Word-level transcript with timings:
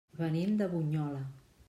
Venim 0.19 0.55
de 0.61 0.69
Bunyola. 0.73 1.21